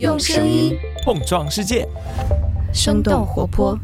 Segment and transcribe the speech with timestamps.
[0.00, 1.86] 用声音碰撞世界，
[2.74, 3.78] 生动活泼。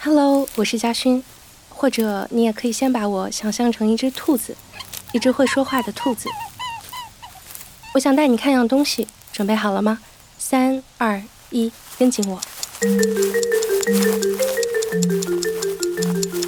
[0.00, 1.22] Hello，我是嘉勋，
[1.68, 4.56] 或者你也可以先把我想象成一只兔子，
[5.12, 6.30] 一只会说话的兔子。
[7.92, 9.98] 我想带你看样东西，准备好了吗？
[10.38, 12.40] 三、二、一，跟紧我。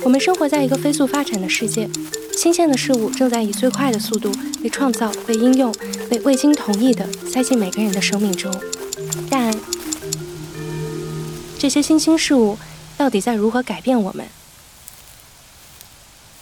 [0.03, 1.91] 我们生活在一个飞速发展的世界，
[2.37, 4.31] 新鲜的事物正在以最快的速度
[4.63, 5.75] 被创造、被应用、
[6.11, 8.53] 被未经同意的塞进每个人的生命中。
[9.31, 9.55] 但
[11.59, 12.59] 这些新兴事物
[12.97, 14.27] 到底在如何改变我们？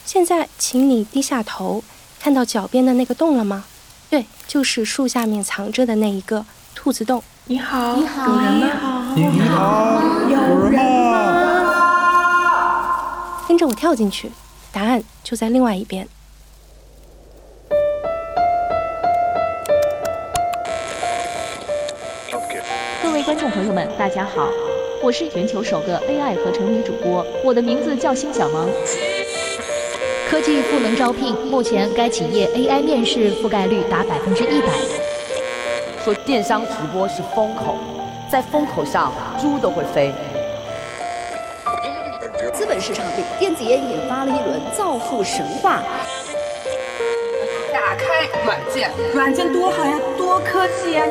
[0.05, 1.85] 现在，请你低下头，
[2.19, 3.65] 看到脚边的那个洞了吗？
[4.11, 7.23] 对，就是树下面藏着的那一个兔子洞。
[7.47, 9.15] 你好，你好，有人吗？
[9.15, 10.37] 你好，有
[10.69, 11.29] 人吗？
[13.47, 14.31] 跟着我跳进去，
[14.73, 16.09] 答案就在另外一边。
[23.03, 24.49] 各位观众朋友们，大家好，
[25.03, 28.71] 我是全球首个 AI 合成女主播，我的名字叫辛小萌。
[30.31, 34.69] 科技赋能招聘，目前该企业 AI 面试覆盖率达百分之一百。
[36.03, 37.77] 说电商直播是风口，
[38.31, 40.11] 在风口上猪都会飞。
[42.83, 45.85] 市场对电子烟引发了一轮造富神话。
[47.73, 51.07] 打开软件，软件多好呀，多科技呀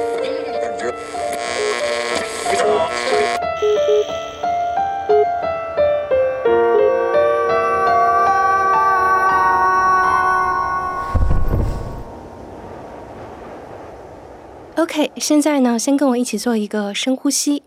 [14.76, 17.64] ！OK，现在呢，先跟我一起做一个深呼吸。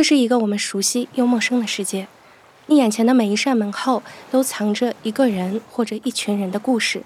[0.00, 2.06] 这是一个我们熟悉又陌生的世界，
[2.68, 7.02] 你眼前的每一扇门后都藏着一个人或者一群人的故事，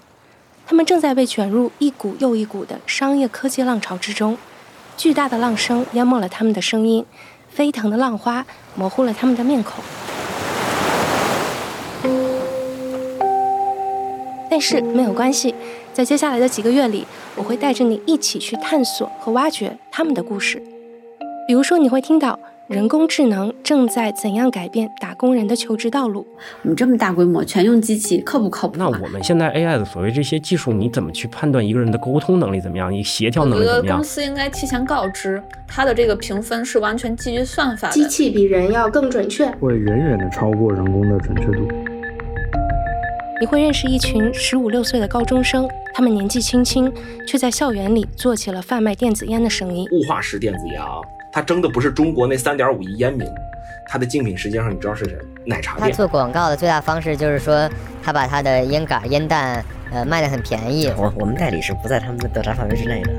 [0.65, 4.37] 他们正在被卷入一股又一股的商业科技浪潮之中，
[4.95, 7.05] 巨大的浪声淹没了他们的声音，
[7.49, 9.83] 飞腾的浪花模糊了他们的面孔。
[14.49, 15.53] 但是没有关系，
[15.91, 17.05] 在接下来的几个月里，
[17.35, 20.63] 我会带着你一起去探索和挖掘他们的故事。
[21.45, 26.25] 比如说，你会听到人工智能正在怎样改变打工人的求职道路。
[26.63, 28.77] 我们这么大规模全用机器，靠不靠谱、啊？
[28.79, 32.91] 那我们现在 AI 的所谓这些技术，你怎么去判断一个人的沟通能力怎么样？
[32.91, 33.79] 你协调能力怎么样？
[33.79, 37.93] 我觉得公司应该提前告知，它的这个评分是完全基于算法的。
[37.93, 41.67] 机器比人要更准确，会远远的超过人工的准确度。
[43.41, 46.91] 你会认识一群十五六岁的高中生，他们年纪轻轻，
[47.27, 49.85] 却在校园里做起了贩卖电子烟的生意。
[49.91, 51.01] 雾化式电子烟啊，
[51.33, 53.27] 它争的不是中国那三点五亿烟民，
[53.85, 55.17] 它的竞品实际上你知道是谁？
[55.45, 55.89] 奶茶店。
[55.89, 57.69] 他做广告的最大方式就是说，
[58.01, 60.89] 他把他的烟杆、烟弹，呃，卖的很便宜。
[60.95, 63.11] 我我们代理是不在他们的调查范围之内的。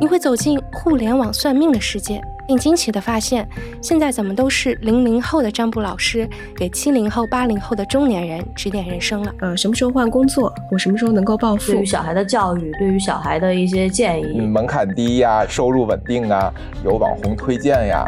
[0.00, 2.22] 你会走进互联网算命的世界。
[2.48, 3.46] 并惊奇地发现，
[3.82, 6.26] 现在怎么都是零零后的占卜老师
[6.56, 9.34] 给七零后、八零后的中年人指点人生了。
[9.40, 10.50] 呃，什么时候换工作？
[10.72, 11.72] 我什么时候能够暴富？
[11.72, 16.50] 对于小孩的教育，对于小孩的一些建议，门槛低呀，收入稳定啊，
[16.82, 18.02] 有网红推荐呀。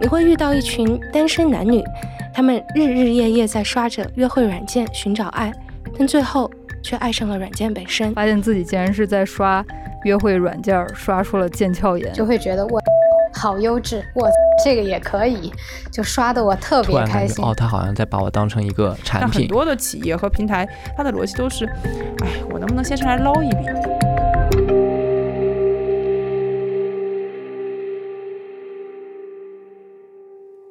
[0.00, 1.84] 你会遇到一群单身男女，
[2.32, 5.52] 他们日日夜夜在刷着约会软件寻找爱，
[5.98, 6.50] 但最后
[6.82, 9.62] 却爱上了软件本身，发现自己竟然是在刷
[10.04, 12.80] 约会软件，刷出了腱鞘炎，就会觉得我。
[13.44, 14.26] 好优质，我
[14.64, 15.52] 这个也可以，
[15.92, 17.44] 就刷的我特别开心。
[17.44, 19.42] 哦，他好像在把我当成一个产品。
[19.42, 20.66] 很多的企业和平台，
[20.96, 21.66] 它的逻辑都是，
[22.24, 23.56] 哎，我能不能先上来捞一笔？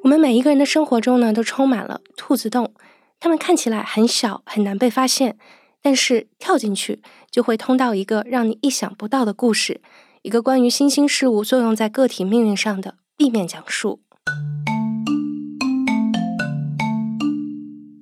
[0.02, 2.72] 我们每一个人的生活中呢，都充满了兔子洞，
[3.20, 5.36] 它们看起来很小，很难被发现，
[5.80, 9.80] 但是跳进去就会通到一个让你意想不到的故事。
[10.24, 14.00] 一个关于新兴事物作用在个体命运上的地面讲述。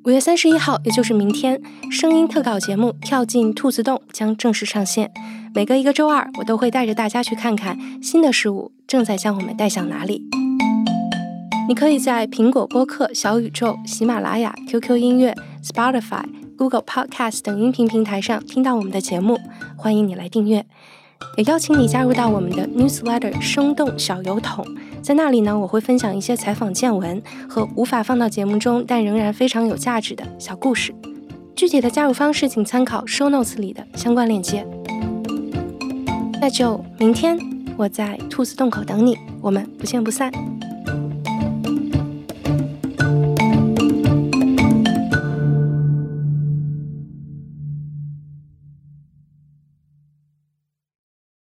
[0.04, 1.60] 五月三十一号，也就是明天，
[1.90, 5.10] 声音特稿节目《跳进兔子洞》将正式上线。
[5.52, 10.22] 每隔一个周二，我都会带着大家去看看新的事物正在将我们带向哪里。
[11.68, 16.22] 你可以在苹果播客、小宇宙、喜马拉雅、QQ 音乐、Spotify、
[16.56, 19.40] Google Podcast 等音频平台上听到我们的节目，
[19.76, 20.64] 欢迎你来订阅。
[21.36, 24.66] 也邀请你加入到我们的 newsletter 生动小油桶，
[25.02, 30.94] 在那里呢，我会分享一些采访见闻和无法放到节目中但仍然非常有价值的小故事。
[31.54, 34.66] 具体的加入方式，请参考 show notes 里的相关链接。
[36.40, 37.38] 那就明天
[37.76, 40.32] 我在兔子洞口等你，我们不见不散。